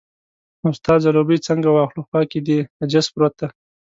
[0.63, 3.47] اوس ستا ځلوبۍ څنګه واخلو، خوا کې دې نجس پروت دی.